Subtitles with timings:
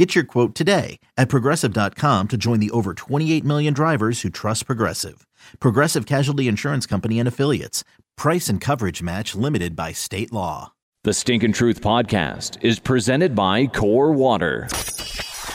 [0.00, 4.64] Get your quote today at progressive.com to join the over 28 million drivers who trust
[4.64, 5.26] Progressive.
[5.60, 7.84] Progressive Casualty Insurance Company and Affiliates.
[8.16, 10.72] Price and coverage match limited by state law.
[11.04, 14.68] The Stinkin' Truth podcast is presented by Core Water.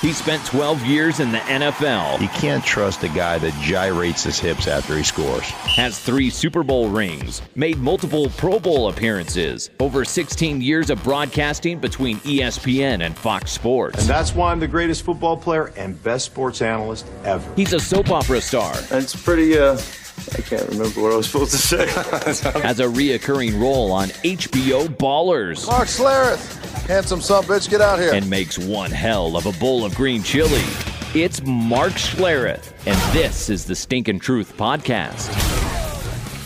[0.05, 2.21] He spent 12 years in the NFL.
[2.21, 5.45] You can't trust a guy that gyrates his hips after he scores.
[5.49, 11.79] Has three Super Bowl rings, made multiple Pro Bowl appearances, over 16 years of broadcasting
[11.79, 13.97] between ESPN and Fox Sports.
[13.97, 17.51] And that's why I'm the greatest football player and best sports analyst ever.
[17.55, 18.75] He's a soap opera star.
[18.91, 19.75] It's pretty, uh,
[20.37, 21.87] I can't remember what I was supposed to say.
[22.61, 25.65] Has a reoccurring role on HBO Ballers.
[25.65, 28.13] Mark Schlereth, handsome son bitch, get out here.
[28.13, 30.61] And makes one hell of a bowl of green chili.
[31.13, 35.29] It's Mark Schlereth, and this is the Stinkin' Truth Podcast.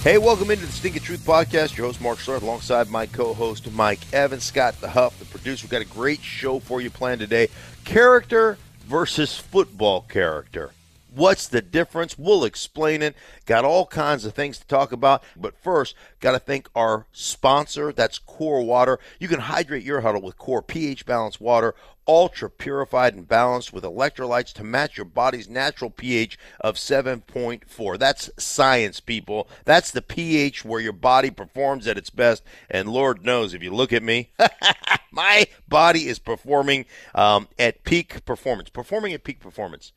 [0.03, 1.75] Hey, welcome into the Stinkin' Truth Podcast.
[1.75, 5.65] Your host, Mark Schlereth, alongside my co-host, Mike Evans, Scott the Huff, the producer.
[5.65, 7.49] We've got a great show for you planned today.
[7.83, 10.71] Character versus football character.
[11.11, 12.17] What's the difference?
[12.17, 13.15] We'll explain it.
[13.45, 15.23] Got all kinds of things to talk about.
[15.35, 17.91] But first, got to thank our sponsor.
[17.91, 18.99] That's Core Water.
[19.19, 21.73] You can hydrate your huddle with Core pH balanced water,
[22.07, 27.97] ultra purified and balanced with electrolytes to match your body's natural pH of 7.4.
[27.97, 29.49] That's science, people.
[29.65, 32.43] That's the pH where your body performs at its best.
[32.69, 34.29] And Lord knows, if you look at me,
[35.11, 38.69] my body is performing um, at peak performance.
[38.69, 39.91] Performing at peak performance.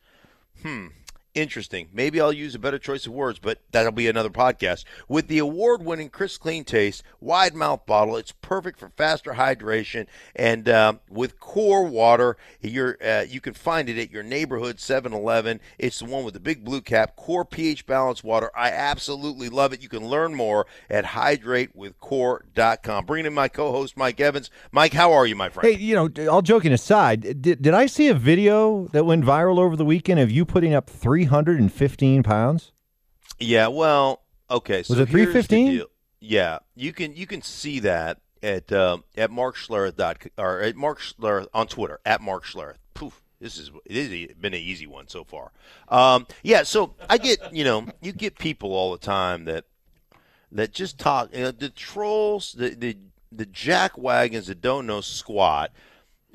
[0.63, 0.87] Hmm
[1.35, 1.89] interesting.
[1.93, 4.85] Maybe I'll use a better choice of words, but that'll be another podcast.
[5.07, 10.07] With the award winning Crisp Clean Taste wide mouth bottle, it's perfect for faster hydration.
[10.35, 15.13] And uh, with Core Water, you uh, you can find it at your neighborhood 7
[15.13, 15.59] Eleven.
[15.77, 18.49] It's the one with the big blue cap, Core pH Balanced Water.
[18.55, 19.81] I absolutely love it.
[19.81, 23.05] You can learn more at hydratewithcore.com.
[23.05, 24.49] Bringing in my co host, Mike Evans.
[24.71, 25.75] Mike, how are you, my friend?
[25.75, 29.59] Hey, you know, all joking aside, did, did I see a video that went viral
[29.59, 31.22] over the weekend of you putting up three?
[31.27, 32.71] 315 pounds?
[33.39, 34.83] Yeah, well, okay.
[34.83, 35.83] So was it 315?
[36.19, 40.75] Yeah, you can you can see that at uh, at Mark Schlereth dot or at
[40.75, 42.77] Mark Schlereth on Twitter at Mark Schlereth.
[42.93, 43.21] Poof.
[43.41, 45.51] This is it has been an easy one so far.
[45.89, 49.65] Um, yeah, so I get you know you get people all the time that
[50.51, 52.97] that just talk you know, the trolls the the
[53.31, 55.71] the jack wagons that don't know squat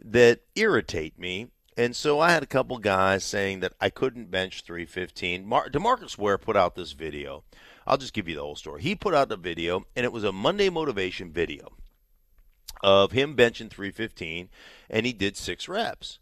[0.05, 1.49] that irritate me
[1.79, 5.47] and so I had a couple guys saying that I couldn't bench 315.
[5.47, 7.45] Mar- DeMarcus Ware put out this video.
[7.87, 8.83] I'll just give you the whole story.
[8.83, 11.69] He put out a video, and it was a Monday motivation video
[12.83, 14.49] of him benching 315,
[14.91, 16.19] and he did six reps.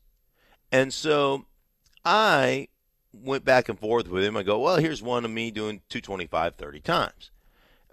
[0.71, 1.47] And so
[2.05, 2.69] I
[3.15, 4.37] went back and forth with him.
[4.37, 7.31] I go, well, here's one of me doing 225 30 times.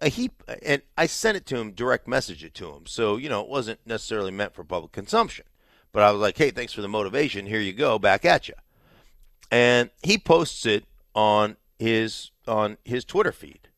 [0.01, 0.31] Uh, he
[0.63, 2.87] and I sent it to him, direct message it to him.
[2.87, 5.45] So you know, it wasn't necessarily meant for public consumption.
[5.93, 7.45] But I was like, hey, thanks for the motivation.
[7.45, 8.55] Here you go, back at you.
[9.51, 13.69] And he posts it on his on his Twitter feed.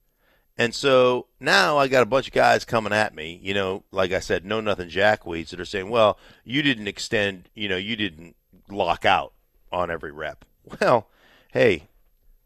[0.58, 4.14] And so now I got a bunch of guys coming at me, you know, like
[4.14, 7.98] I said, no nothing jackweeds that are saying, well, you didn't extend, you know, you
[7.98, 8.38] didn't
[8.70, 9.34] lock out
[9.72, 10.46] on every rep.
[10.82, 11.08] Well,
[11.52, 11.84] hey,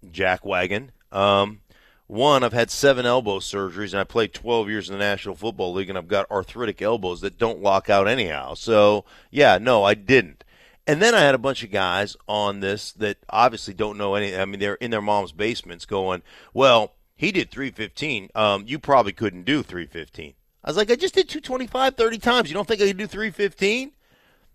[0.06, 1.62] jackwagon, um,
[2.10, 5.74] one, I've had seven elbow surgeries, and I played 12 years in the National Football
[5.74, 8.56] League, and I've got arthritic elbows that don't lock out anyhow.
[8.56, 10.44] So, yeah, no, I didn't.
[10.88, 14.36] And then I had a bunch of guys on this that obviously don't know any.
[14.36, 18.30] I mean, they're in their mom's basements going, well, he did 315.
[18.34, 20.34] Um, you probably couldn't do 315.
[20.64, 22.50] I was like, I just did 225 30 times.
[22.50, 23.92] You don't think I could do 315?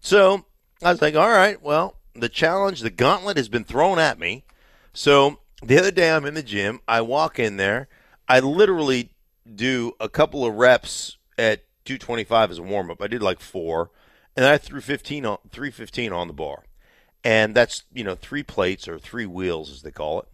[0.00, 0.44] So
[0.82, 4.44] I was like, all right, well, the challenge, the gauntlet has been thrown at me.
[4.92, 6.81] So the other day I'm in the gym.
[6.87, 7.89] I walk in there.
[8.29, 9.11] I literally
[9.53, 13.03] do a couple of reps at 225 as a warm up.
[13.03, 13.91] I did like four,
[14.37, 16.65] and I threw 15 on 315 on the bar,
[17.22, 20.28] and that's you know three plates or three wheels as they call it.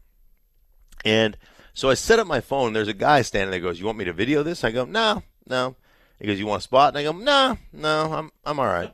[1.04, 1.36] And
[1.74, 2.72] so I set up my phone.
[2.72, 3.60] There's a guy standing there.
[3.60, 5.76] Goes, "You want me to video this?" I go, "No, no."
[6.18, 8.92] He goes, "You want a spot?" And I go, "No, no, I'm I'm all right."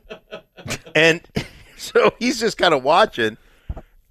[0.95, 1.21] and
[1.77, 3.37] so he's just kind of watching,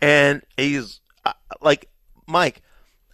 [0.01, 1.89] and he's uh, like
[2.27, 2.63] Mike,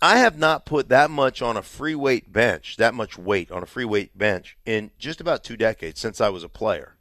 [0.00, 3.62] I have not put that much on a free weight bench, that much weight on
[3.62, 6.96] a free weight bench in just about two decades since I was a player.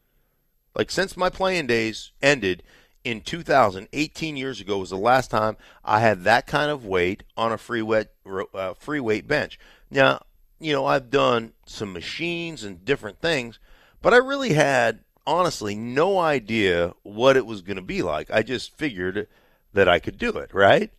[0.76, 2.64] Like since my playing days ended
[3.04, 7.24] in 2000, 18 years ago was the last time I had that kind of weight
[7.36, 8.08] on a free weight
[8.54, 9.60] uh, free weight bench.
[9.90, 10.22] Now,
[10.60, 13.58] you know, I've done some machines and different things,
[14.02, 18.30] but I really had honestly no idea what it was going to be like.
[18.30, 19.28] I just figured
[19.74, 20.92] that I could do it, right?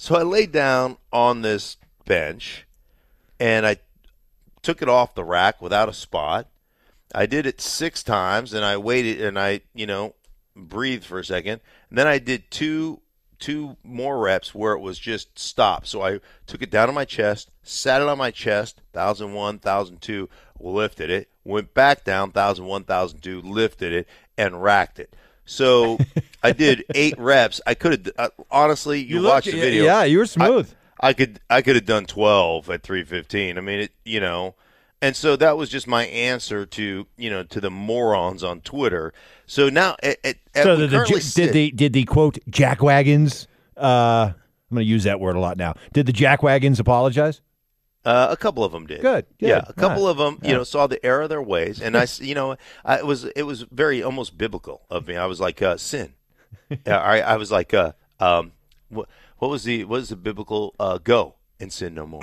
[0.00, 2.66] So I laid down on this bench
[3.40, 3.78] and I
[4.62, 6.46] took it off the rack without a spot.
[7.12, 10.14] I did it six times and I waited and I, you know,
[10.54, 11.60] breathed for a second.
[11.90, 13.00] And then I did two
[13.40, 15.84] two more reps where it was just stop.
[15.84, 20.28] So I took it down on my chest, sat it on my chest, 1001, 1002,
[20.60, 25.14] lifted it, went back down, 1001, 1002, lifted it, and racked it.
[25.48, 25.98] So
[26.42, 27.60] I did eight reps.
[27.66, 29.84] I could have, uh, honestly, you, watched watch the video.
[29.84, 30.72] Yeah, you were smooth.
[31.00, 33.56] I could I could have done 12 at 315.
[33.56, 34.54] I mean, it, you know,
[35.00, 39.12] and so that was just my answer to you know to the morons on Twitter.
[39.46, 43.46] So now, at, at, so did the, did sit- the did the quote jackwagons?
[43.76, 44.32] Uh,
[44.70, 45.74] I'm going to use that word a lot now.
[45.94, 47.40] Did the jack wagons apologize?
[48.08, 49.00] Uh, a couple of them did.
[49.02, 51.80] Good, Yeah, a couple All of them, you know, saw the error of their ways,
[51.82, 55.16] and I, you know, I, it was it was very almost biblical of me.
[55.16, 56.14] I was like, uh, sin.
[56.86, 58.52] I, I was like, uh, um,
[58.88, 59.08] what,
[59.38, 62.22] what was the what was the biblical uh, go and sin no more?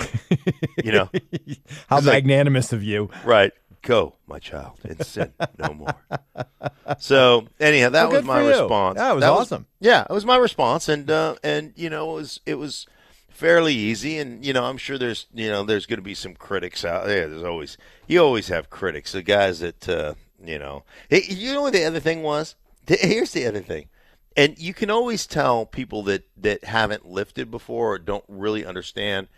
[0.84, 1.10] you know,
[1.88, 3.10] How It's like- magnanimous of you.
[3.24, 3.54] right?
[3.84, 5.94] Go, my child, and sin no more.
[6.98, 8.98] So anyhow, that Well, was my response.
[8.98, 9.68] That was awesome.
[9.80, 12.88] yeah, it was my response, and uh, and you know, it was it was
[13.36, 16.36] fairly easy, and you know, I'm sure there's you know there's going to be some
[16.36, 17.28] critics out there.
[17.28, 17.78] There's always
[18.08, 20.84] you always have critics, the guys that uh, you know.
[21.10, 22.56] Hey, you know what the other thing was?
[22.88, 23.90] Here's the other thing.
[24.38, 29.30] And you can always tell people that, that haven't lifted before or don't really understand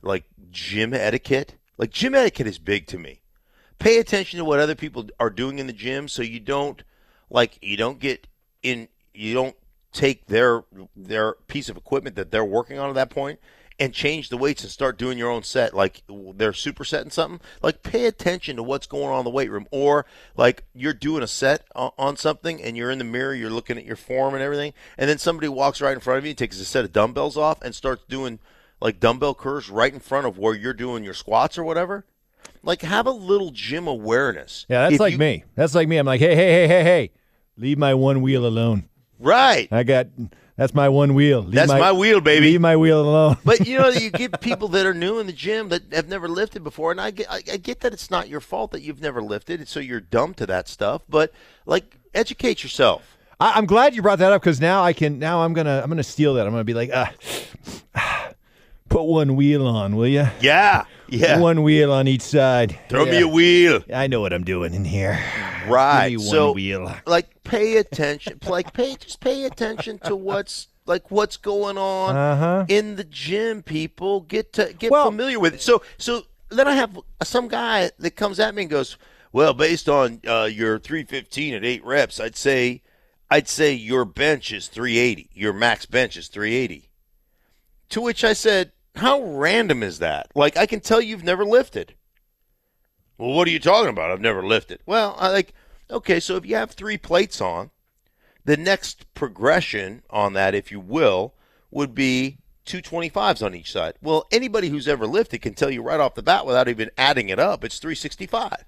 [0.00, 1.56] like gym etiquette.
[1.76, 3.20] Like gym etiquette is big to me
[3.78, 6.82] pay attention to what other people are doing in the gym so you don't
[7.30, 8.26] like you don't get
[8.62, 9.56] in you don't
[9.96, 10.62] take their
[10.94, 13.40] their piece of equipment that they're working on at that point
[13.78, 16.02] and change the weights and start doing your own set like
[16.34, 20.04] they're supersetting something like pay attention to what's going on in the weight room or
[20.36, 23.86] like you're doing a set on, something and you're in the mirror you're looking at
[23.86, 26.64] your form and everything and then somebody walks right in front of you takes a
[26.64, 28.38] set of dumbbells off and starts doing
[28.80, 32.04] like dumbbell curls right in front of where you're doing your squats or whatever
[32.62, 34.66] like have a little gym awareness.
[34.68, 35.44] Yeah, that's If like you- me.
[35.54, 35.96] That's like me.
[35.98, 37.10] I'm like, hey, hey, hey, hey, hey,
[37.56, 38.88] leave my one wheel alone.
[39.18, 39.68] Right.
[39.70, 40.08] I got
[40.56, 41.42] that's my one wheel.
[41.42, 42.46] Leave That's my wheel, baby.
[42.46, 43.36] Leave my wheel alone.
[43.44, 46.28] But you know, you get people that are new in the gym that have never
[46.28, 49.00] lifted before, and I get, I, I get that it's not your fault that you've
[49.00, 51.02] never lifted, so you're dumb to that stuff.
[51.10, 51.32] But
[51.66, 53.18] like, educate yourself.
[53.38, 55.18] I, I'm glad you brought that up because now I can.
[55.18, 55.80] Now I'm gonna.
[55.82, 56.46] I'm gonna steal that.
[56.46, 57.12] I'm gonna be like, ah,
[58.88, 60.26] put one wheel on, will you?
[60.40, 61.38] Yeah, yeah.
[61.40, 62.78] One wheel on each side.
[62.88, 63.82] Throw me a wheel.
[63.92, 65.18] I know what I'm doing in here.
[65.68, 66.10] Right.
[66.10, 66.94] Give me one so, wheel.
[67.06, 68.38] like, pay attention.
[68.46, 72.64] like, pay just pay attention to what's like what's going on Uh-huh.
[72.68, 73.62] in the gym.
[73.62, 75.60] People get to get Well- familiar with it.
[75.62, 78.96] So, so then I have some guy that comes at me and goes,
[79.32, 82.82] "Well, based on uh, your 315 at eight reps, I'd say,
[83.28, 85.30] I'd say your bench is 380.
[85.34, 86.88] Your max bench is 380."
[87.90, 90.28] To which I said, "How random is that?
[90.34, 91.94] Like, I can tell you've never lifted."
[93.18, 94.10] Well, what are you talking about?
[94.10, 94.80] I've never lifted.
[94.86, 95.54] Well, I like
[95.90, 97.70] okay, so if you have three plates on,
[98.44, 101.34] the next progression on that, if you will,
[101.70, 103.94] would be 225s on each side.
[104.02, 107.28] Well, anybody who's ever lifted can tell you right off the bat without even adding
[107.28, 108.64] it up, it's 365.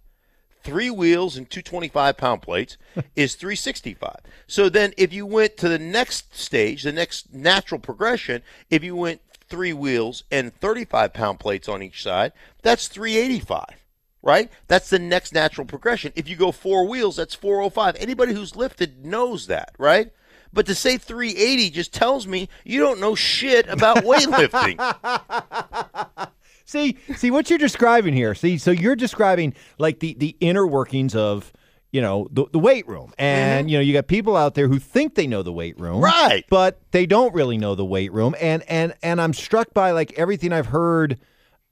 [0.62, 2.76] Three wheels and 225 pound plates
[3.16, 4.16] is 365.
[4.46, 8.94] So then if you went to the next stage, the next natural progression, if you
[8.94, 13.84] went three wheels and 35 pound plates on each side, that's 385
[14.20, 14.50] right?
[14.66, 16.12] That's the next natural progression.
[16.16, 17.96] If you go four wheels, that's 405.
[17.96, 20.12] Anybody who's lifted knows that, right?
[20.52, 24.78] But to say 380 just tells me you don't know shit about weightlifting.
[26.64, 28.34] See, see what you're describing here.
[28.34, 31.50] See, so you're describing like the the inner workings of
[31.92, 34.78] you know the, the weight room, and you know you got people out there who
[34.78, 36.44] think they know the weight room, Right.
[36.50, 40.12] But they don't really know the weight room, and and and I'm struck by like
[40.18, 41.18] everything I've heard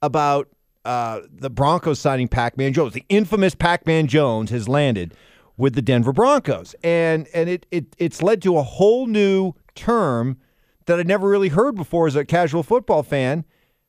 [0.01, 0.49] about
[0.85, 2.93] uh, the Broncos signing Pac-Man Jones.
[2.93, 5.13] The infamous Pac-Man Jones has landed
[5.57, 10.37] with the Denver Broncos, and and it it it's led to a whole new term
[10.85, 13.45] that I'd never really heard before as a casual football fan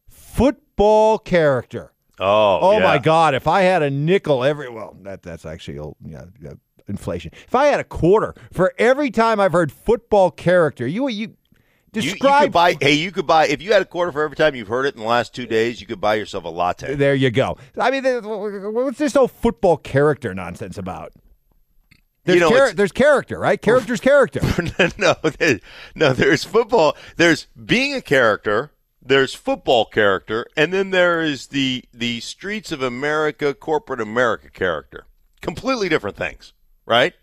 [0.09, 1.93] football character.
[2.21, 2.85] Oh, Oh yeah.
[2.85, 3.35] my God!
[3.35, 6.53] If I had a nickel every well, that that's actually old, yeah, yeah,
[6.89, 7.31] inflation.
[7.47, 11.35] If I had a quarter for every time I've heard football character, you you
[11.95, 12.43] You, you describe.
[12.45, 12.77] could buy.
[12.81, 14.95] Hey, you could buy if you had a quarter for every time you've heard it
[14.95, 15.81] in the last two days.
[15.81, 16.95] You could buy yourself a latte.
[16.95, 17.57] there you go.
[17.79, 18.05] I mean,
[18.75, 21.13] what's this whole football character nonsense about?
[22.25, 23.61] There's, You know, char- there's character, right?
[23.63, 24.05] Character's oh.
[24.05, 24.41] character.
[24.99, 25.15] no,
[25.95, 26.13] no.
[26.13, 26.95] There's football.
[27.17, 28.73] There's being a character.
[29.09, 35.07] There's football character, and then there is the the streets of America, corporate America character.
[35.41, 36.53] Completely different things,
[36.85, 37.15] right?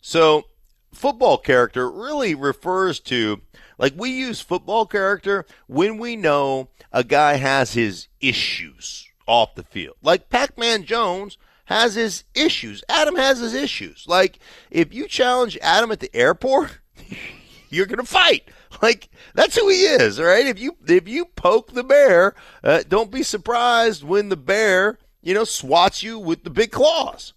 [0.00, 0.44] So,
[0.92, 3.40] football character really refers to
[3.78, 9.62] like we use football character when we know a guy has his issues off the
[9.62, 9.96] field.
[10.02, 12.82] Like Pac-Man Jones has his issues.
[12.88, 14.04] Adam has his issues.
[14.08, 14.40] Like
[14.70, 16.80] if you challenge Adam at the airport,
[17.70, 18.48] you're going to fight.
[18.82, 20.46] Like that's who he is, right?
[20.46, 25.34] If you if you poke the bear, uh, don't be surprised when the bear, you
[25.34, 27.32] know, swats you with the big claws.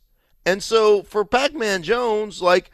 [0.46, 2.72] And so for Pac-Man Jones, like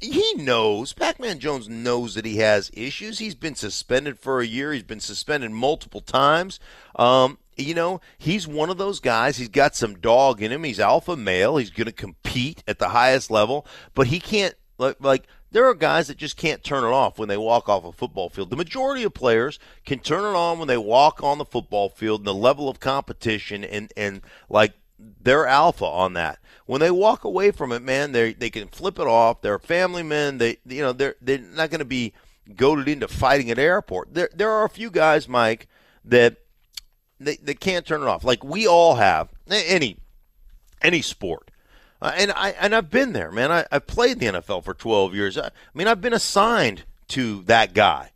[0.00, 3.18] he knows, Pac-Man Jones knows that he has issues.
[3.18, 4.72] He's been suspended for a year.
[4.72, 6.58] He's been suspended multiple times.
[6.96, 9.36] Um, you know, he's one of those guys.
[9.36, 10.64] He's got some dog in him.
[10.64, 11.56] He's alpha male.
[11.56, 15.74] He's going to compete at the highest level, but he can't like like there are
[15.74, 18.50] guys that just can't turn it off when they walk off a football field.
[18.50, 22.20] The majority of players can turn it on when they walk on the football field
[22.20, 24.74] and the level of competition and and like
[25.20, 26.38] they're alpha on that.
[26.66, 29.42] When they walk away from it, man, they they can flip it off.
[29.42, 30.38] They're family men.
[30.38, 32.12] They you know they're they're not going to be
[32.56, 34.14] goaded into fighting at airport.
[34.14, 35.68] There there are a few guys, Mike,
[36.04, 36.36] that
[37.20, 38.24] they, they can't turn it off.
[38.24, 39.98] Like we all have any
[40.80, 41.50] any sport.
[42.02, 43.52] Uh, and I and I've been there, man.
[43.52, 45.38] I, I've played the NFL for 12 years.
[45.38, 48.10] I, I mean, I've been assigned to that guy.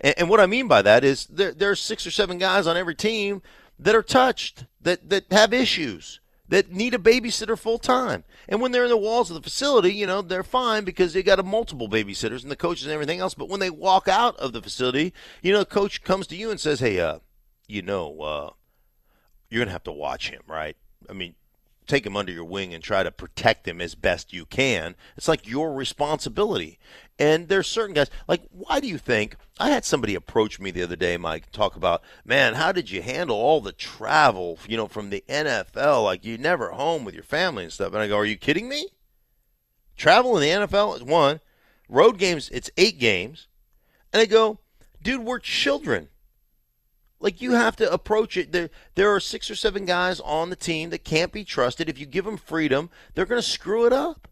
[0.00, 2.68] And, and what I mean by that is there there are six or seven guys
[2.68, 3.42] on every team
[3.80, 6.20] that are touched, that that have issues,
[6.50, 8.22] that need a babysitter full time.
[8.48, 11.24] And when they're in the walls of the facility, you know, they're fine because they
[11.24, 13.34] got a multiple babysitters and the coaches and everything else.
[13.34, 16.52] But when they walk out of the facility, you know, the coach comes to you
[16.52, 17.18] and says, "Hey, uh,
[17.66, 18.50] you know, uh,
[19.50, 20.76] you're going to have to watch him, right?
[21.10, 21.34] I mean,
[21.86, 24.94] take him under your wing and try to protect him as best you can.
[25.16, 26.78] It's like your responsibility.
[27.18, 29.36] And there's certain guys, like, why do you think?
[29.58, 33.02] I had somebody approach me the other day, Mike, talk about, man, how did you
[33.02, 36.04] handle all the travel, you know, from the NFL?
[36.04, 37.92] Like, you're never home with your family and stuff.
[37.92, 38.88] And I go, are you kidding me?
[39.96, 41.40] Travel in the NFL is one,
[41.88, 43.46] road games, it's eight games.
[44.12, 44.58] And I go,
[45.02, 46.08] dude, we're children.
[47.22, 48.50] Like you have to approach it.
[48.52, 51.88] There, there are six or seven guys on the team that can't be trusted.
[51.88, 54.28] If you give them freedom, they're going to screw it up.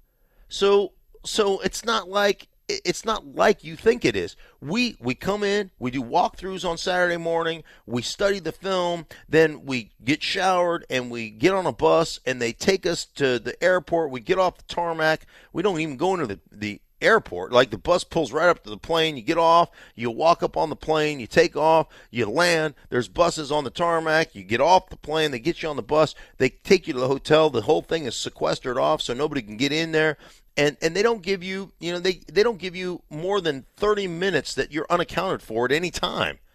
[0.48, 0.92] So,
[1.24, 4.36] so it's not like it's not like you think it is.
[4.60, 9.64] We we come in, we do walkthroughs on Saturday morning, we study the film, then
[9.64, 13.60] we get showered and we get on a bus and they take us to the
[13.62, 14.10] airport.
[14.10, 15.26] We get off the tarmac.
[15.52, 17.52] We don't even go into the, the airport.
[17.52, 20.56] Like the bus pulls right up to the plane, you get off, you walk up
[20.56, 22.74] on the plane, you take off, you land.
[22.88, 24.34] There's buses on the tarmac.
[24.34, 27.00] You get off the plane, they get you on the bus, they take you to
[27.00, 27.50] the hotel.
[27.50, 30.16] The whole thing is sequestered off so nobody can get in there.
[30.56, 33.66] And and they don't give you, you know, they they don't give you more than
[33.76, 36.38] 30 minutes that you're unaccounted for at any time.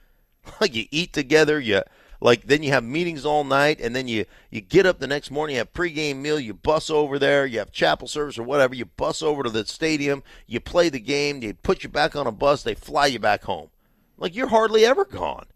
[0.62, 1.82] Like you eat together, you
[2.22, 5.32] like then you have meetings all night, and then you you get up the next
[5.32, 8.76] morning, you have pregame meal, you bus over there, you have chapel service or whatever,
[8.76, 12.28] you bus over to the stadium, you play the game, they put you back on
[12.28, 13.70] a bus, they fly you back home.
[14.18, 15.48] Like you're hardly ever gone.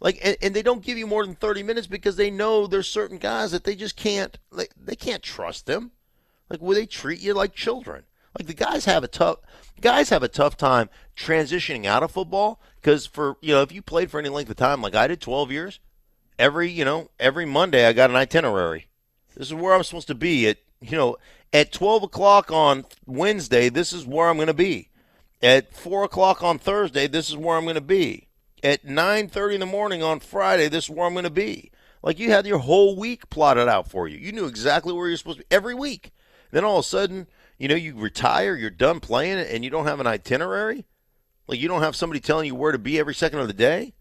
[0.00, 2.88] Like and, and they don't give you more than thirty minutes because they know there's
[2.88, 5.92] certain guys that they just can't like they can't trust them.
[6.50, 8.04] Like will they treat you like children?
[8.36, 9.38] Like the guys have a tough
[9.80, 13.80] guys have a tough time transitioning out of football because for you know if you
[13.80, 15.80] played for any length of time like I did, twelve years,
[16.38, 18.86] every you know every Monday I got an itinerary.
[19.34, 21.16] This is where I'm supposed to be at you know
[21.52, 23.68] at 12 o'clock on Wednesday.
[23.68, 24.90] This is where I'm going to be.
[25.40, 28.28] At four o'clock on Thursday, this is where I'm going to be.
[28.62, 31.70] At 9:30 in the morning on Friday, this is where I'm going to be.
[32.02, 34.18] Like you had your whole week plotted out for you.
[34.18, 36.12] You knew exactly where you're supposed to be every week.
[36.50, 39.86] Then all of a sudden, you know, you retire, you're done playing, and you don't
[39.86, 40.84] have an itinerary.
[41.46, 43.94] Like you don't have somebody telling you where to be every second of the day.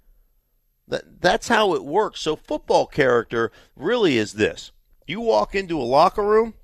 [0.88, 2.20] That, that's how it works.
[2.20, 4.72] So, football character really is this
[5.08, 6.56] you walk into a locker room,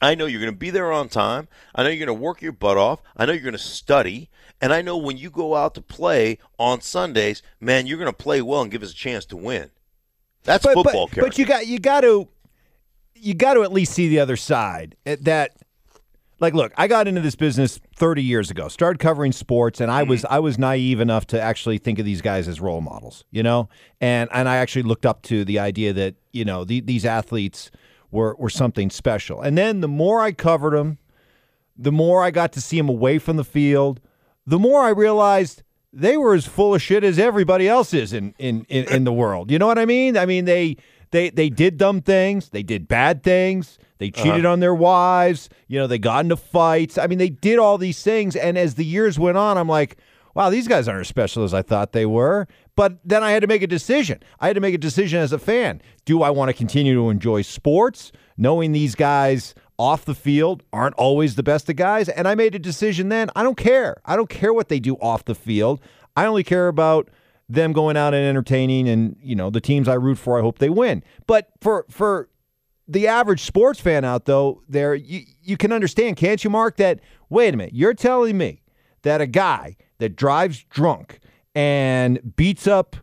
[0.00, 1.48] I know you're going to be there on time.
[1.74, 3.02] I know you're going to work your butt off.
[3.16, 4.30] I know you're going to study.
[4.60, 8.16] And I know when you go out to play on Sundays, man, you're going to
[8.16, 9.70] play well and give us a chance to win.
[10.44, 11.22] That's but, football but, character.
[11.22, 12.28] But you got you got to
[13.14, 14.96] you got to at least see the other side.
[15.04, 15.56] Eh, that
[16.40, 20.02] like look i got into this business 30 years ago started covering sports and i
[20.02, 20.34] was mm-hmm.
[20.34, 23.68] i was naive enough to actually think of these guys as role models you know?
[24.00, 27.70] And and i actually looked up to the idea that you know the, these athletes
[28.10, 29.42] were were something special.
[29.42, 30.98] And then the more i covered them
[31.76, 34.00] the more i got to see them away from the field
[34.46, 38.34] the more i realized they were as full of shit as everybody else is in
[38.38, 39.50] in in, in the world.
[39.50, 40.16] You know what i mean?
[40.16, 40.76] I mean they
[41.10, 44.52] they they did dumb things they did bad things they cheated uh-huh.
[44.52, 45.48] on their wives.
[45.66, 46.98] You know, they got into fights.
[46.98, 48.36] I mean, they did all these things.
[48.36, 49.98] And as the years went on, I'm like,
[50.34, 52.46] wow, these guys aren't as special as I thought they were.
[52.76, 54.22] But then I had to make a decision.
[54.38, 55.82] I had to make a decision as a fan.
[56.04, 60.94] Do I want to continue to enjoy sports, knowing these guys off the field aren't
[60.94, 62.08] always the best of guys?
[62.08, 63.30] And I made a decision then.
[63.34, 63.96] I don't care.
[64.04, 65.80] I don't care what they do off the field.
[66.16, 67.10] I only care about
[67.48, 70.58] them going out and entertaining and, you know, the teams I root for, I hope
[70.58, 71.02] they win.
[71.26, 72.28] But for for
[72.88, 77.00] the average sports fan out though, there you, you can understand, can't you, Mark, that
[77.28, 78.62] wait a minute, you're telling me
[79.02, 81.20] that a guy that drives drunk
[81.54, 82.96] and beats up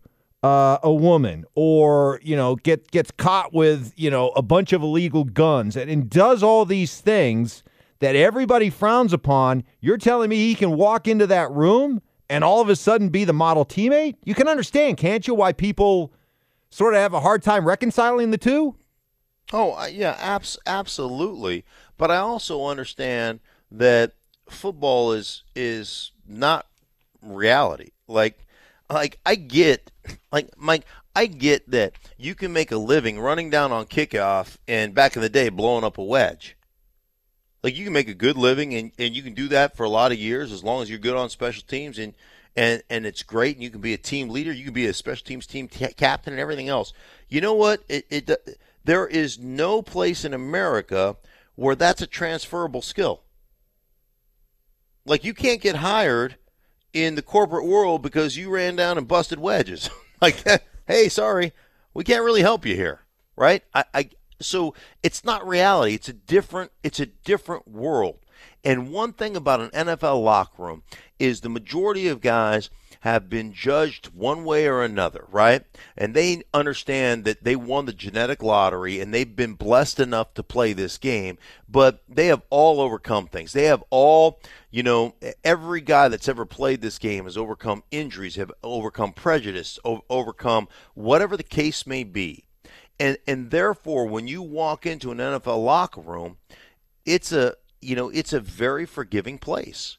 [0.44, 4.84] uh, a woman or you know get gets caught with you know a bunch of
[4.84, 7.64] illegal guns and, and does all these things
[8.00, 12.00] that everybody frowns upon you're telling me he can walk into that room
[12.30, 14.16] and all of a sudden be the model teammate?
[14.24, 16.14] You can understand can't you why people
[16.70, 18.76] sort of have a hard time reconciling the two
[19.54, 21.66] Oh, yeah, abs- absolutely.
[21.98, 23.40] But I also understand
[23.72, 24.14] that
[24.50, 26.68] football is is not
[27.22, 27.92] reality.
[28.08, 28.40] Like
[28.90, 29.92] like I get
[30.32, 30.86] like Mike,
[31.16, 35.22] I get that you can make a living running down on kickoff and back in
[35.22, 36.56] the day blowing up a wedge.
[37.64, 39.90] Like you can make a good living and, and you can do that for a
[39.90, 42.14] lot of years as long as you're good on special teams and
[42.56, 44.94] and and it's great and you can be a team leader, you can be a
[44.94, 46.94] special teams team t- captain and everything else.
[47.28, 47.84] You know what?
[47.90, 51.18] It, it there is no place in America
[51.56, 53.24] where that's a transferable skill.
[55.06, 56.38] Like you can't get hired
[56.94, 59.90] in the corporate world because you ran down and busted wedges.
[60.22, 60.44] like,
[60.88, 61.54] hey, sorry,
[61.94, 63.02] we can't really help you here,
[63.36, 63.64] right?
[63.74, 65.96] I, I so it's not reality.
[65.96, 66.72] It's a different.
[66.84, 68.20] It's a different world.
[68.64, 70.84] And one thing about an NFL locker room
[71.20, 72.70] is the majority of guys
[73.06, 75.62] have been judged one way or another, right?
[75.96, 80.42] And they understand that they won the genetic lottery and they've been blessed enough to
[80.42, 81.38] play this game,
[81.70, 83.54] but they have all overcome things.
[83.54, 88.38] They have all, you know, every guy that's ever played this game has overcome injuries,
[88.38, 89.78] have overcome prejudice,
[90.10, 92.46] overcome whatever the case may be.
[93.00, 96.38] And and therefore when you walk into an NFL locker room,
[97.06, 99.98] it's a, you know, it's a very forgiving place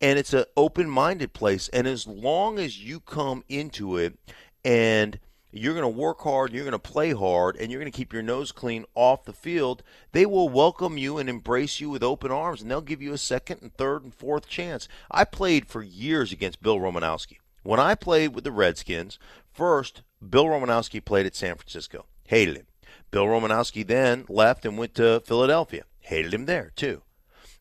[0.00, 4.18] and it's an open-minded place and as long as you come into it
[4.64, 5.18] and
[5.52, 8.12] you're going to work hard, you're going to play hard, and you're going to keep
[8.12, 12.30] your nose clean off the field, they will welcome you and embrace you with open
[12.30, 14.86] arms, and they'll give you a second and third and fourth chance.
[15.10, 17.38] I played for years against Bill Romanowski.
[17.62, 19.18] When I played with the Redskins,
[19.52, 22.06] first, Bill Romanowski played at San Francisco.
[22.28, 22.66] Hated him.
[23.10, 25.84] Bill Romanowski then left and went to Philadelphia.
[25.98, 27.02] Hated him there, too.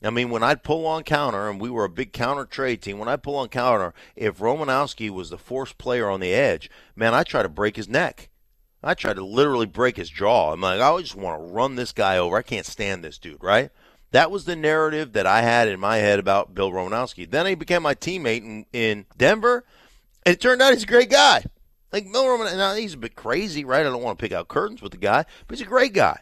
[0.01, 2.99] I mean, when I'd pull on counter, and we were a big counter trey team,
[2.99, 7.13] when I pull on counter, if Romanowski was the force player on the edge, man,
[7.13, 8.29] I try to break his neck.
[8.81, 10.53] I try to literally break his jaw.
[10.53, 12.37] I'm like, I just want to run this guy over.
[12.37, 13.71] I can't stand this dude, right?
[14.11, 17.29] That was the narrative that I had in my head about Bill Romanowski.
[17.29, 19.65] Then he became my teammate in, in Denver,
[20.25, 21.43] and it turned out he's a great guy.
[21.91, 23.81] Like Bill Roman, now he's a bit crazy, right?
[23.81, 26.21] I don't want to pick out curtains with the guy, but he's a great guy.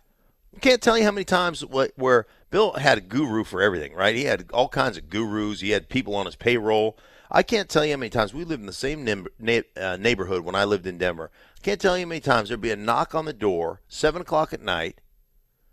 [0.58, 4.16] I can't tell you how many times where Bill had a guru for everything, right?
[4.16, 5.62] He had all kinds of gurus.
[5.62, 6.98] He had people on his payroll.
[7.30, 10.56] I can't tell you how many times we lived in the same uh, neighborhood when
[10.56, 11.30] I lived in Denver.
[11.58, 14.24] I can't tell you how many times there'd be a knock on the door, seven
[14.24, 15.00] o'clock at night.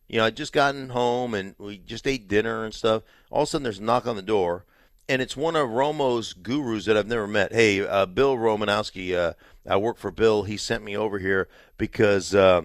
[0.06, 3.04] You know, I'd just gotten home and we just ate dinner and stuff.
[3.30, 4.66] All of a sudden, there's a knock on the door,
[5.08, 7.54] and it's one of Romo's gurus that I've never met.
[7.54, 9.32] Hey, uh, Bill Romanowski, uh,
[9.66, 10.42] I work for Bill.
[10.42, 12.64] He sent me over here because uh,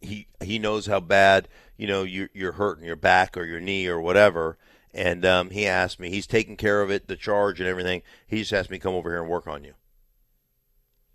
[0.00, 3.86] he he knows how bad you know you're, you're hurting your back or your knee
[3.86, 4.58] or whatever.
[4.92, 8.02] And um, he asked me he's taking care of it the charge and everything.
[8.26, 9.74] He just asked me to come over here and work on you.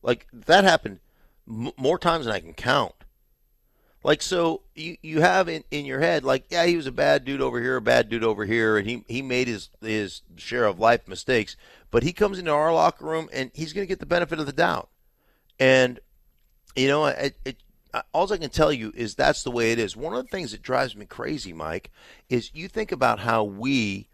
[0.02, 1.00] Like that happened
[1.48, 2.94] m- more times than i can count.
[4.04, 7.26] Like so you, you have in, in your head like yeah he was a bad
[7.26, 10.66] dude over here a bad dude over here and he, he made his his share
[10.66, 11.58] of life mistakes
[11.96, 14.46] but he comes into our locker room and he's going to get the benefit of
[14.46, 14.90] the doubt.
[15.58, 16.02] And
[16.76, 17.64] you know it, it
[18.14, 19.96] all I can tell you is that's the way it is.
[19.96, 21.92] One of the things that drives me crazy, Mike,
[22.30, 24.08] is you think about how we,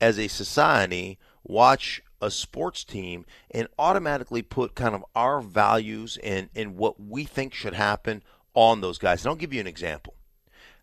[0.00, 6.48] as a society, watch a sports team and automatically put kind of our values and,
[6.54, 8.22] and what we think should happen
[8.54, 9.22] on those guys.
[9.22, 10.14] And I'll give you an example.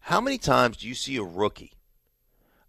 [0.01, 1.73] How many times do you see a rookie,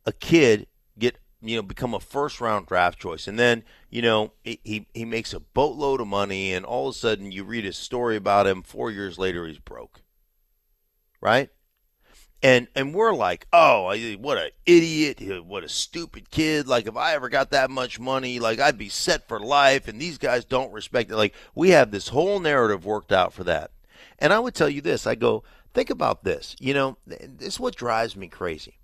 [0.06, 0.66] a kid,
[0.98, 5.04] get you know become a first round draft choice and then you know he he
[5.04, 8.44] makes a boatload of money and all of a sudden you read a story about
[8.44, 10.02] him 4 years later he's broke.
[11.20, 11.50] Right?
[12.42, 16.66] And and we're like oh what an idiot what a stupid kid.
[16.66, 20.00] Like if i ever got that much money like i'd be set for life and
[20.00, 21.16] these guys don't respect it.
[21.16, 23.70] Like we have this whole narrative worked out for that.
[24.18, 26.56] And i would tell you this i go think about this.
[26.58, 28.80] You know this is what drives me crazy.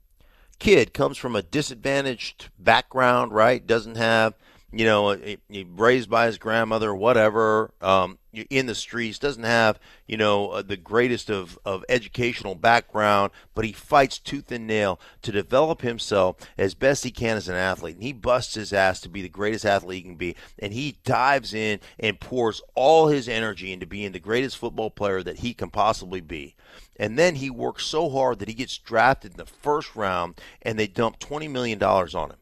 [0.61, 3.67] Kid comes from a disadvantaged background, right?
[3.67, 4.35] Doesn't have
[4.73, 5.15] you know,
[5.49, 7.73] he raised by his grandmother, whatever.
[7.81, 13.33] Um, in the streets, doesn't have you know uh, the greatest of of educational background,
[13.55, 17.57] but he fights tooth and nail to develop himself as best he can as an
[17.57, 20.73] athlete, and he busts his ass to be the greatest athlete he can be, and
[20.73, 25.41] he dives in and pours all his energy into being the greatest football player that
[25.41, 26.55] he can possibly be.
[26.97, 30.79] And then he works so hard that he gets drafted in the first round, and
[30.79, 32.37] they dump twenty million dollars on him.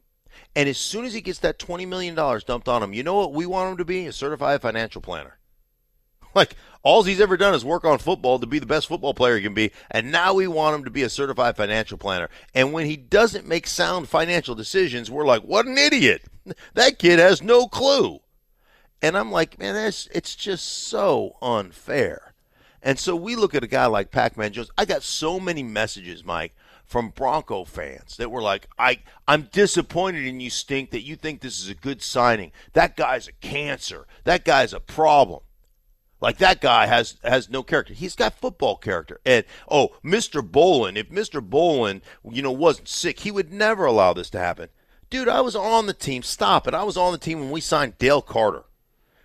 [0.55, 3.33] And as soon as he gets that $20 million dumped on him, you know what
[3.33, 4.07] we want him to be?
[4.07, 5.35] A certified financial planner.
[6.35, 9.35] Like, all he's ever done is work on football to be the best football player
[9.35, 12.29] he can be, and now we want him to be a certified financial planner.
[12.53, 16.23] And when he doesn't make sound financial decisions, we're like, what an idiot.
[16.75, 18.19] That kid has no clue.
[19.01, 22.33] And I'm like, man, that's, it's just so unfair.
[22.81, 24.71] And so we look at a guy like Pac Man Jones.
[24.77, 26.55] I got so many messages, Mike,
[26.89, 31.39] from Bronco fans that were like, I, I'm disappointed in you, Stink, that you think
[31.39, 32.51] this is a good signing.
[32.73, 34.07] That guy's a cancer.
[34.23, 35.41] That guy's a problem.
[36.19, 37.93] Like that guy has has no character.
[37.93, 39.21] He's got football character.
[39.23, 40.43] And oh, Mr.
[40.43, 41.47] Bowlen, if Mr.
[41.47, 44.69] Bowlen, you know, wasn't sick, he would never allow this to happen.
[45.11, 46.23] Dude, I was on the team.
[46.23, 46.73] Stop it.
[46.73, 48.63] I was on the team when we signed Dale Carter,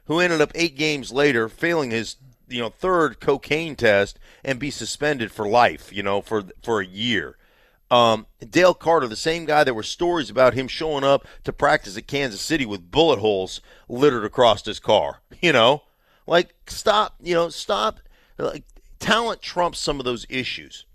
[0.05, 4.71] who ended up eight games later failing his you know third cocaine test and be
[4.71, 5.91] suspended for life.
[5.93, 7.39] You know, for for a year.
[7.91, 11.97] Um, Dale Carter, the same guy, there were stories about him showing up to practice
[11.97, 15.21] at Kansas City with bullet holes littered across his car.
[15.43, 15.83] You know,
[16.27, 17.99] like stop, you know, stop.
[18.39, 18.65] Like
[18.99, 20.87] talent trumps some of those issues.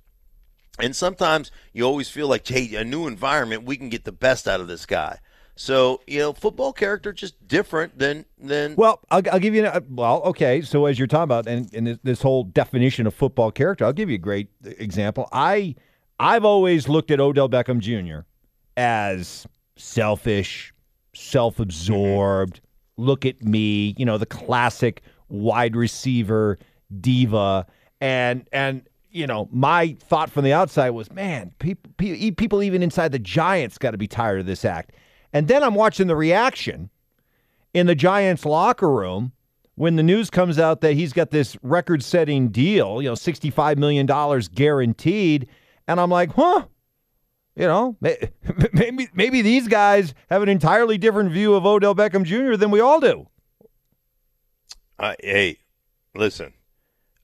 [0.79, 4.47] And sometimes you always feel like, hey, a new environment, we can get the best
[4.47, 5.19] out of this guy.
[5.55, 8.75] So you know, football character just different than than.
[8.75, 9.67] Well, I'll, I'll give you.
[9.67, 10.61] A, well, okay.
[10.61, 13.91] So as you're talking about, and, and this, this whole definition of football character, I'll
[13.91, 15.27] give you a great example.
[15.33, 15.75] I
[16.19, 18.25] I've always looked at Odell Beckham Jr.
[18.77, 20.73] as selfish,
[21.13, 22.61] self absorbed.
[22.97, 26.59] Look at me, you know, the classic wide receiver
[26.99, 27.65] diva.
[28.01, 33.11] And, and, you know, my thought from the outside was, man, people, people even inside
[33.11, 34.91] the Giants got to be tired of this act.
[35.31, 36.89] And then I'm watching the reaction
[37.73, 39.31] in the Giants locker room
[39.75, 43.77] when the news comes out that he's got this record setting deal, you know, $65
[43.77, 44.05] million
[44.53, 45.47] guaranteed.
[45.89, 46.65] And I'm like, huh?
[47.55, 47.97] You know,
[48.73, 52.57] maybe maybe these guys have an entirely different view of Odell Beckham Jr.
[52.57, 53.27] than we all do.
[54.99, 55.57] Uh, hey,
[56.13, 56.53] listen,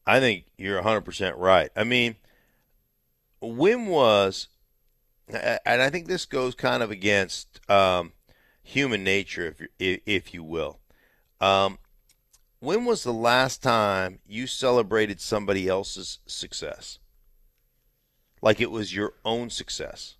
[0.07, 1.69] I think you're 100% right.
[1.75, 2.15] I mean,
[3.39, 4.47] when was,
[5.27, 8.13] and I think this goes kind of against um,
[8.63, 10.79] human nature, if, if you will.
[11.39, 11.77] Um,
[12.59, 16.97] when was the last time you celebrated somebody else's success?
[18.45, 20.17] Like it was your own success.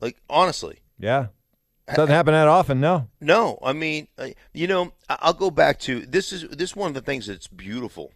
[0.00, 0.78] Like honestly.
[0.98, 1.26] Yeah.
[1.86, 3.08] Doesn't happen that often, no.
[3.20, 6.88] No, I mean, uh, you know, I'll go back to this is this is one
[6.88, 8.12] of the things that's beautiful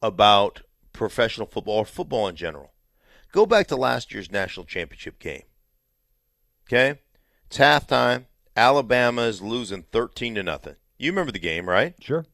[0.00, 0.62] about
[0.94, 2.72] professional football or football in general.
[3.32, 5.42] Go back to last year's national championship game.
[6.66, 7.00] Okay?
[7.48, 8.24] It's halftime.
[8.56, 10.76] Alabama is losing 13 to nothing.
[10.96, 11.94] You remember the game, right?
[12.00, 12.24] Sure.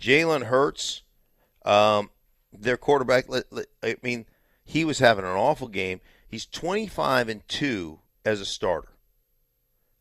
[0.00, 1.02] Jalen Hurts,
[1.66, 2.08] um,
[2.50, 3.26] their quarterback.
[3.82, 4.24] I mean,
[4.68, 6.02] he was having an awful game.
[6.28, 8.92] He's 25 and 2 as a starter.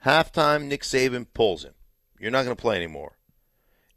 [0.06, 1.74] Halftime, Nick Saban pulls him.
[2.20, 3.18] You're not going to play anymore.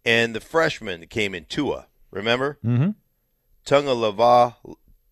[0.04, 2.60] And the freshman that came in, Tua, remember?
[2.64, 2.90] Mm-hmm.
[3.64, 4.54] Tunga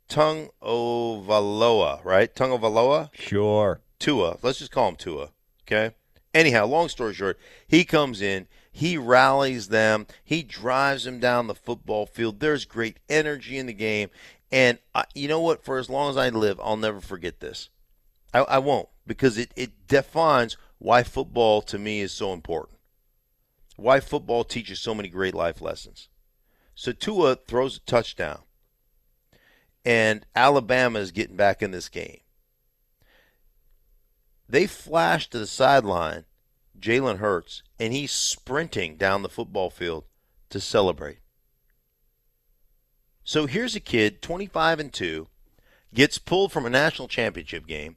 [0.09, 2.33] Tung Ovaloa, right?
[2.33, 3.11] Tagovailoa?
[3.12, 3.81] Sure.
[3.99, 4.38] Tua.
[4.40, 5.31] Let's just call him Tua.
[5.66, 5.97] Okay?
[6.33, 11.55] Anyhow, long story short, he comes in, he rallies them, he drives them down the
[11.55, 12.38] football field.
[12.38, 14.11] There's great energy in the game.
[14.51, 15.65] And I, you know what?
[15.65, 17.69] For as long as I live, I'll never forget this.
[18.33, 22.79] I, I won't because it, it defines why football to me is so important.
[23.77, 26.09] Why football teaches so many great life lessons.
[26.75, 28.41] So Tua throws a touchdown,
[29.85, 32.21] and Alabama is getting back in this game.
[34.49, 36.25] They flash to the sideline,
[36.79, 40.05] Jalen Hurts, and he's sprinting down the football field
[40.51, 41.19] to celebrate.
[43.29, 45.27] So here's a kid, 25 and 2,
[45.93, 47.97] gets pulled from a national championship game,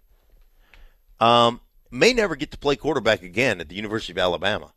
[1.21, 4.73] um, may never get to play quarterback again at the University of Alabama.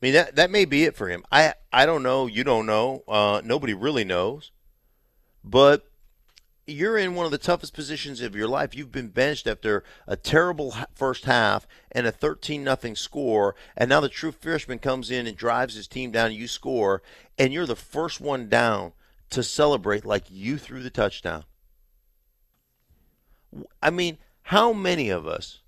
[0.00, 1.24] I mean, that, that may be it for him.
[1.32, 2.28] I, I don't know.
[2.28, 3.02] You don't know.
[3.08, 4.52] Uh, nobody really knows.
[5.42, 5.84] But
[6.66, 8.74] you're in one of the toughest positions of your life.
[8.74, 14.00] You've been benched after a terrible first half and a 13 nothing score, and now
[14.00, 16.32] the true freshman comes in and drives his team down.
[16.32, 17.02] You score,
[17.38, 18.92] and you're the first one down
[19.30, 21.44] to celebrate like you threw the touchdown.
[23.82, 25.60] I mean, how many of us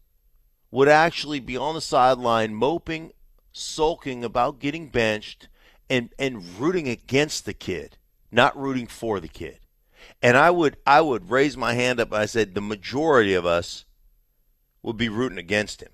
[0.70, 3.12] would actually be on the sideline moping,
[3.52, 5.48] sulking about getting benched,
[5.90, 7.96] and and rooting against the kid,
[8.32, 9.60] not rooting for the kid.
[10.22, 12.08] And I would I would raise my hand up.
[12.12, 13.84] And I said the majority of us
[14.82, 15.90] would be rooting against him.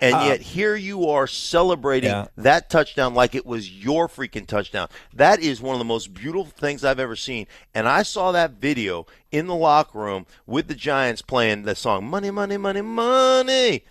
[0.00, 2.26] And Uh, yet here you are celebrating Yeah.
[2.36, 4.88] that touchdown like it was your freaking touchdown.
[5.12, 7.46] That is one of the most beautiful things I've ever seen.
[7.72, 12.04] And I saw that video in the locker room with the Giants playing the song
[12.08, 13.84] Money, Money, Money, Money.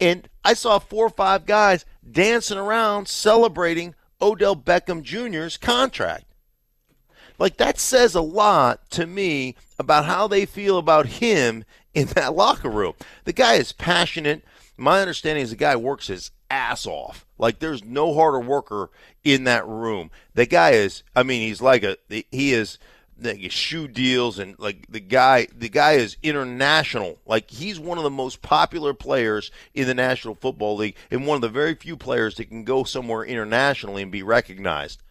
[0.00, 6.24] And I saw four or five guys dancing around celebrating Odell Beckham Jr.'s contract.
[7.38, 12.34] Like that says a lot to me about how they feel about him in that
[12.34, 12.94] locker room.
[13.24, 14.44] The guy is passionate.
[14.76, 17.26] My understanding is the guy works his ass off.
[17.38, 18.90] Like there's no harder worker
[19.24, 20.10] in that room.
[20.34, 22.78] The guy is I mean he's like a he is
[23.20, 27.18] like shoe deals and like the guy the guy is international.
[27.26, 31.36] Like he's one of the most popular players in the National Football League and one
[31.36, 35.02] of the very few players that can go somewhere internationally and be recognized.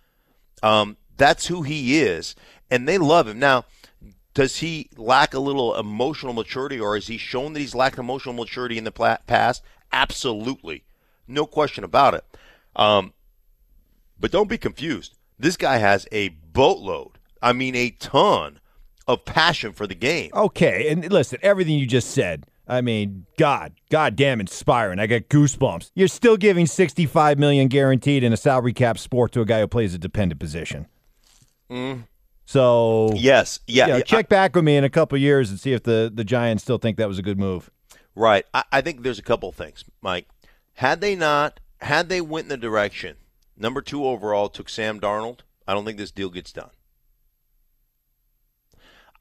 [0.63, 2.35] Um, that's who he is,
[2.69, 3.39] and they love him.
[3.39, 3.65] Now,
[4.33, 8.35] does he lack a little emotional maturity, or has he shown that he's lacked emotional
[8.35, 9.63] maturity in the past?
[9.91, 10.83] Absolutely,
[11.27, 12.23] no question about it.
[12.75, 13.13] Um,
[14.19, 15.15] but don't be confused.
[15.39, 17.19] This guy has a boatload.
[17.41, 18.59] I mean, a ton
[19.07, 20.31] of passion for the game.
[20.33, 22.45] Okay, and listen, everything you just said.
[22.67, 24.99] I mean, God, goddamn inspiring.
[24.99, 25.91] I got goosebumps.
[25.95, 29.67] You're still giving 65 million guaranteed in a salary cap sport to a guy who
[29.67, 30.87] plays a dependent position.
[32.45, 35.59] So Yes, yeah, you know, yeah, check back with me in a couple years and
[35.59, 37.69] see if the the Giants still think that was a good move.
[38.15, 38.45] Right.
[38.53, 40.27] I, I think there's a couple of things, Mike.
[40.73, 43.17] Had they not, had they went in the direction,
[43.55, 46.71] number two overall took Sam Darnold, I don't think this deal gets done.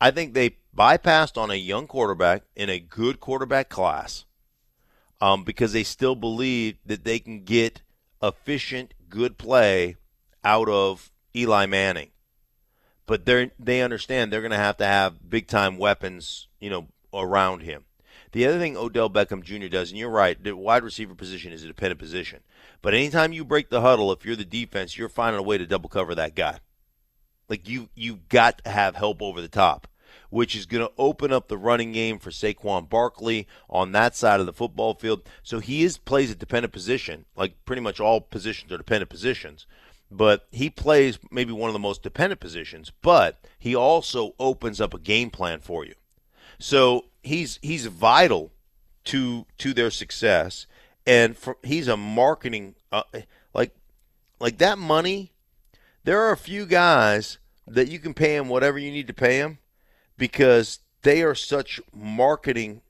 [0.01, 4.25] I think they bypassed on a young quarterback in a good quarterback class
[5.21, 7.83] um, because they still believe that they can get
[8.23, 9.97] efficient, good play
[10.45, 12.11] out of Eli Manning.
[13.07, 16.89] But they they understand they're going to have to have big time weapons, you know,
[17.15, 17.85] around him.
[18.33, 19.69] The other thing Odell Beckham Jr.
[19.69, 22.41] does, and you're right, the wide receiver position is a dependent position.
[22.83, 25.67] But anytime you break the huddle, if you're the defense, you're finding a way to
[25.67, 26.59] double cover that guy.
[27.49, 29.87] Like you, you've got to have help over the top,
[30.31, 34.41] which is going to open up the running game for Saquon Barkley on that side
[34.41, 35.23] of the football field.
[35.43, 39.67] So he is plays a dependent position, like pretty much all positions are dependent positions.
[40.11, 44.95] But he plays maybe one of the most dependent positions, but he also opens up
[44.95, 45.95] a game plan for you.
[46.59, 48.53] So he's he's vital
[49.05, 50.67] to to their success,
[51.07, 53.03] and for, he's a marketing uh,
[53.53, 53.75] like
[54.39, 55.33] like that money.
[56.05, 59.39] There are a few guys that you can pay him whatever you need to pay
[59.39, 59.59] him
[60.17, 62.83] because they are such marketing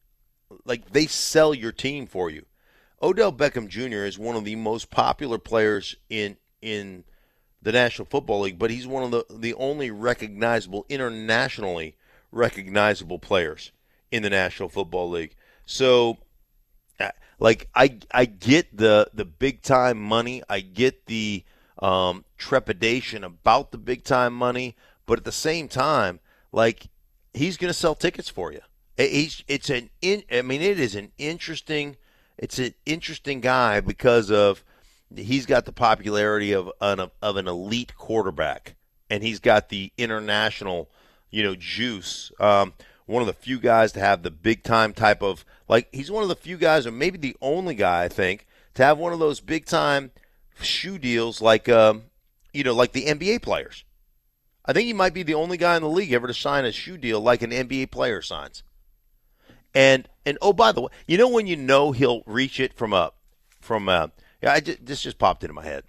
[0.64, 2.46] like they sell your team for you.
[3.02, 4.04] Odell Beckham Jr.
[4.04, 7.04] is one of the most popular players in in
[7.62, 11.96] the National Football League, but he's one of the the only recognizable internationally
[12.32, 13.72] recognizable players
[14.10, 15.34] in the National Football League.
[15.64, 16.18] So
[17.00, 21.44] uh, like I I get the the big time money, I get the
[21.78, 24.76] um, trepidation about the big time money,
[25.06, 26.20] but at the same time,
[26.52, 26.88] like
[27.32, 28.60] he's going to sell tickets for you.
[28.96, 31.96] He's it's an in, I mean it is an interesting
[32.38, 34.64] it's an interesting guy because of
[35.14, 38.74] he's got the popularity of an of an elite quarterback
[39.08, 40.90] and he's got the international
[41.30, 42.32] you know juice.
[42.40, 42.74] Um,
[43.06, 46.22] one of the few guys to have the big time type of like he's one
[46.22, 49.18] of the few guys or maybe the only guy I think to have one of
[49.18, 50.10] those big time
[50.60, 52.04] shoe deals like um,
[52.52, 53.84] you know like the NBA players.
[54.68, 56.72] I think he might be the only guy in the league ever to sign a
[56.72, 58.64] shoe deal like an NBA player signs.
[59.74, 62.92] And and oh by the way, you know when you know he'll reach it from
[62.92, 63.12] a
[63.60, 64.10] from a
[64.46, 65.82] yeah, I just, this just popped into my head.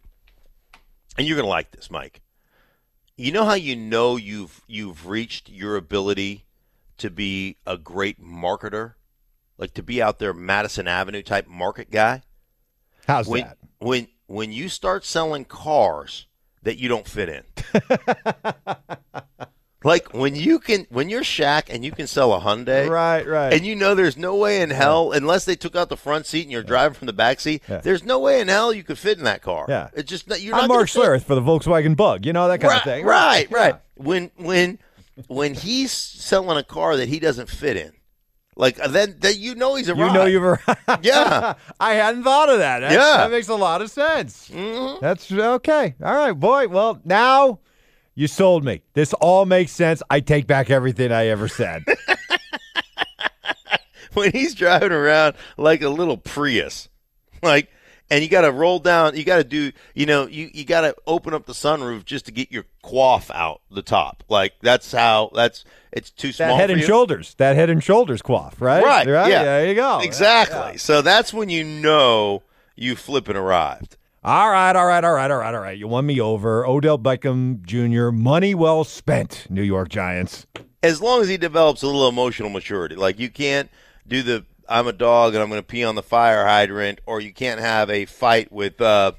[1.17, 2.21] And you're gonna like this, Mike.
[3.15, 6.45] You know how you know you've you've reached your ability
[6.97, 8.93] to be a great marketer,
[9.57, 12.23] like to be out there Madison Avenue type market guy.
[13.07, 13.57] How's When that?
[13.79, 16.25] when when you start selling cars
[16.63, 17.43] that you don't fit in.
[19.83, 22.89] like when you can when you're Shaq and you can sell a Hyundai.
[22.89, 23.53] Right, right.
[23.53, 26.41] And you know there's no way in hell unless they took out the front seat
[26.43, 27.77] and you're driving from the back seat, Yeah.
[27.79, 29.65] there's no way in hell you could fit in that car.
[29.69, 29.89] Yeah.
[29.93, 30.87] It's just not you're I'm not Mark.
[30.87, 32.25] Schlereth for the Volkswagen Bug.
[32.25, 33.05] You know that kind right, of thing.
[33.05, 33.75] Right, right.
[33.75, 34.03] Yeah.
[34.03, 34.79] When when
[35.27, 37.91] when he's selling a car that he doesn't fit in,
[38.55, 40.65] like uh, then then you know he's a You know you've arrived.
[41.03, 41.53] Yeah.
[41.79, 42.79] I hadn't thought of that.
[42.79, 43.17] That- Yeah.
[43.17, 44.49] That makes a lot of sense.
[45.01, 45.93] That's okay.
[46.03, 46.67] All right, boy.
[46.67, 47.59] Well, now
[48.17, 48.81] you sold me.
[48.93, 50.01] This all makes sense.
[50.09, 51.85] I take back everything I ever said.
[54.15, 56.89] when he's driving around like a little Prius,
[57.43, 57.69] like,
[58.09, 59.15] and you got to roll down.
[59.15, 62.25] You got to do, you know, you you got to open up the sunroof just
[62.25, 64.23] to get your quaff out the top.
[64.29, 66.47] Like that's how that's it's too small.
[66.47, 66.87] That head and you.
[66.87, 67.35] shoulders.
[67.35, 68.83] That head and shoulders quaff, right?
[68.83, 69.07] Right.
[69.07, 69.29] Right.
[69.29, 69.43] Yeah.
[69.43, 69.99] There you go.
[69.99, 70.79] Exactly.
[70.79, 72.41] So that's when you know
[72.75, 73.95] you flipping arrived.
[74.27, 75.77] All right, all right, all right, all right, all right.
[75.77, 76.67] You won me over.
[76.67, 78.11] Odell Beckham Jr.
[78.11, 79.47] Money well spent.
[79.49, 80.45] New York Giants.
[80.83, 83.69] As long as he develops a little emotional maturity, like you can't
[84.05, 87.21] do the I'm a dog and I'm going to pee on the fire hydrant, or
[87.21, 89.13] you can't have a fight with, uh,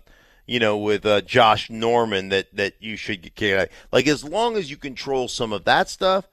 [0.46, 3.72] you know, with uh, Josh Norman that that you should get.
[3.90, 6.28] Like as long as you control some of that stuff,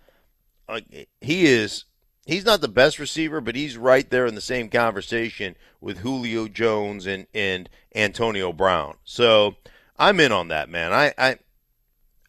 [0.68, 1.86] like he is.
[2.26, 6.48] He's not the best receiver, but he's right there in the same conversation with Julio
[6.48, 8.96] Jones and, and Antonio Brown.
[9.04, 9.56] So
[9.98, 10.92] I'm in on that, man.
[10.92, 11.38] I, I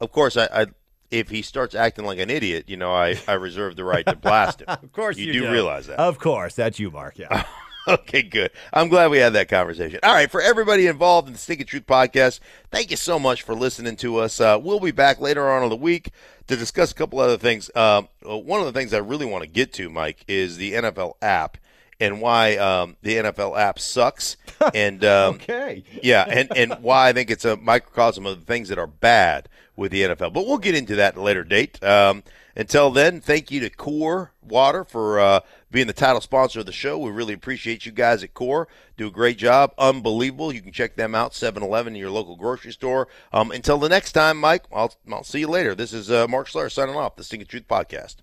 [0.01, 0.67] of course, I, I
[1.11, 4.17] if he starts acting like an idiot, you know, I, I reserve the right to
[4.17, 4.67] blast him.
[4.83, 5.99] Of course, you, you, do, realize that.
[5.99, 7.19] Of course, that's you, Mark.
[7.19, 7.45] Yeah.
[7.97, 8.51] Okay, good.
[8.73, 10.01] I'm glad we had that conversation.
[10.03, 12.41] All right, for everybody involved in the Stinking Truth podcast,
[12.73, 14.41] thank you so much for listening to us.
[14.41, 16.11] Uh, we'll be back later on in the week
[16.49, 17.71] to discuss a couple other things.
[17.77, 20.73] Um, uh, one of the things I really want to get to, Mike, is the
[20.73, 21.59] NFL app
[22.01, 24.37] and why um, the NFL app sucks.
[24.75, 25.85] And um, okay.
[26.03, 29.51] yeah, and, and why I think it's a microcosm of the things that are bad
[29.77, 30.33] with the NFL.
[30.33, 31.83] But we'll get into that at a later date.
[31.85, 32.23] Um,
[32.57, 36.73] until then, thank you to Core Water for uh, being the title sponsor of the
[36.73, 36.99] show.
[36.99, 38.69] We really appreciate you guys at Core.
[38.97, 39.73] Do a great job.
[39.79, 40.53] Unbelievable.
[40.53, 43.09] You can check them out, 7 Eleven in your local grocery store.
[43.33, 45.75] Um, until the next time, Mike, I'll, I'll see you later.
[45.75, 48.17] This is uh, Mark Schlereth signing off, the Stinking Truth Podcast.